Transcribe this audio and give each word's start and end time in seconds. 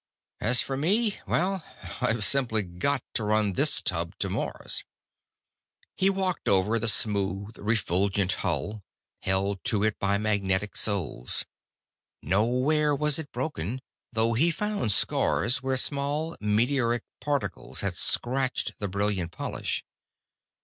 "As 0.39 0.61
for 0.61 0.75
me 0.75 1.19
well, 1.27 1.63
I've 2.01 2.23
simply 2.25 2.63
got 2.63 3.03
to 3.13 3.23
run 3.23 3.53
this 3.53 3.83
tub 3.83 4.15
to 4.17 4.31
Mars!" 4.31 4.83
He 5.95 6.09
walked 6.09 6.47
over 6.49 6.79
the 6.79 6.87
smooth, 6.87 7.55
refulgent 7.59 8.31
hull, 8.41 8.81
held 9.19 9.63
to 9.65 9.83
it 9.83 9.99
by 9.99 10.17
magnetic 10.17 10.75
soles. 10.75 11.45
Nowhere 12.19 12.95
was 12.95 13.19
it 13.19 13.31
broken, 13.31 13.79
though 14.11 14.33
he 14.33 14.49
found 14.49 14.91
scars 14.91 15.61
where 15.61 15.77
small 15.77 16.35
meteoric 16.41 17.03
particles 17.19 17.81
had 17.81 17.93
scratched 17.93 18.79
the 18.79 18.87
brilliant 18.87 19.31
polish. 19.31 19.83